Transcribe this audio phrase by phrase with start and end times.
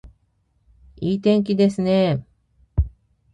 [0.99, 2.25] いい天気ですね